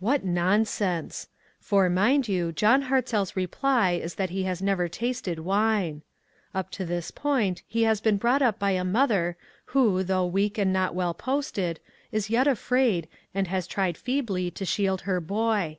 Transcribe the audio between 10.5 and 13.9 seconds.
and not well posted, is yet afraid, and has